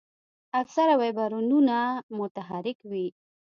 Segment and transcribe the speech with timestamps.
[0.61, 1.77] اکثره ویبریونونه
[2.19, 3.07] متحرک وي.